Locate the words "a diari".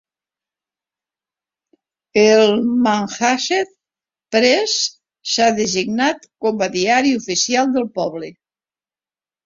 6.69-7.17